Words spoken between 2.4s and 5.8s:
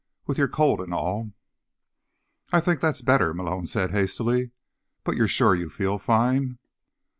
"I think that's better," Malone said hastily. "But you're sure you